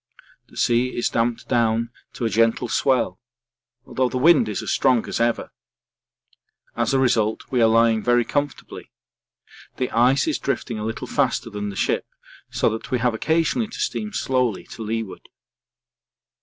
[0.47, 3.19] The sea is damped down to a gentle swell,
[3.85, 5.51] although the wind is as strong as ever.
[6.75, 8.89] As a result we are lying very comfortably.
[9.77, 12.07] The ice is drifting a little faster than the ship
[12.49, 15.29] so that we have occasionally to steam slowly to leeward.